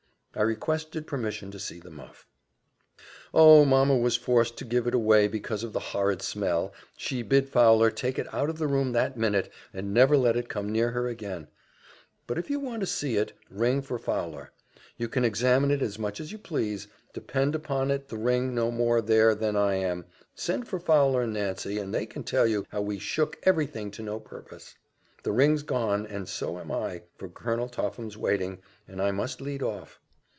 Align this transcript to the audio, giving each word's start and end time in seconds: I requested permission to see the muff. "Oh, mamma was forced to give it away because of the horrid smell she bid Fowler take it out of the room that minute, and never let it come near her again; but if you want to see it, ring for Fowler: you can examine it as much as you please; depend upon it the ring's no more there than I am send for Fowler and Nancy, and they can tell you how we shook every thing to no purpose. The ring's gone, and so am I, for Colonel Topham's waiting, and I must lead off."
I 0.33 0.43
requested 0.43 1.07
permission 1.07 1.51
to 1.51 1.59
see 1.59 1.81
the 1.81 1.89
muff. 1.91 2.25
"Oh, 3.33 3.65
mamma 3.65 3.97
was 3.97 4.15
forced 4.15 4.55
to 4.59 4.63
give 4.65 4.87
it 4.87 4.95
away 4.95 5.27
because 5.27 5.61
of 5.61 5.73
the 5.73 5.81
horrid 5.91 6.21
smell 6.21 6.73
she 6.95 7.21
bid 7.21 7.49
Fowler 7.49 7.91
take 7.91 8.17
it 8.17 8.33
out 8.33 8.49
of 8.49 8.57
the 8.57 8.65
room 8.67 8.93
that 8.93 9.17
minute, 9.17 9.51
and 9.73 9.93
never 9.93 10.15
let 10.15 10.37
it 10.37 10.47
come 10.47 10.71
near 10.71 10.91
her 10.91 11.09
again; 11.09 11.49
but 12.27 12.37
if 12.37 12.49
you 12.49 12.61
want 12.61 12.79
to 12.79 12.85
see 12.85 13.17
it, 13.17 13.33
ring 13.49 13.81
for 13.81 13.99
Fowler: 13.99 14.51
you 14.95 15.09
can 15.09 15.25
examine 15.25 15.69
it 15.69 15.81
as 15.81 15.99
much 15.99 16.21
as 16.21 16.31
you 16.31 16.37
please; 16.37 16.87
depend 17.11 17.53
upon 17.53 17.91
it 17.91 18.07
the 18.07 18.15
ring's 18.17 18.53
no 18.53 18.71
more 18.71 19.01
there 19.01 19.35
than 19.35 19.57
I 19.57 19.73
am 19.75 20.05
send 20.33 20.65
for 20.65 20.79
Fowler 20.79 21.23
and 21.23 21.33
Nancy, 21.33 21.77
and 21.77 21.93
they 21.93 22.05
can 22.05 22.23
tell 22.23 22.47
you 22.47 22.65
how 22.69 22.79
we 22.79 22.99
shook 22.99 23.37
every 23.43 23.65
thing 23.67 23.91
to 23.91 24.01
no 24.01 24.17
purpose. 24.17 24.75
The 25.23 25.33
ring's 25.33 25.63
gone, 25.63 26.07
and 26.07 26.29
so 26.29 26.57
am 26.57 26.71
I, 26.71 27.01
for 27.17 27.27
Colonel 27.27 27.67
Topham's 27.67 28.15
waiting, 28.15 28.59
and 28.87 29.01
I 29.01 29.11
must 29.11 29.41
lead 29.41 29.61
off." 29.61 29.97